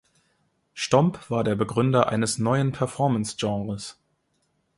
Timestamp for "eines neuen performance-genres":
2.09-3.99